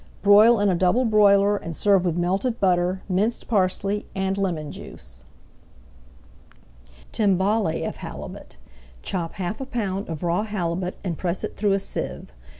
[0.23, 5.25] Broil in a double broiler, and serve with melted butter, minced parsley, and lemon juice.
[7.11, 8.57] TIMBALE OF HALIBUT
[9.03, 12.31] Chop half a pound of raw halibut and press it through a sieve.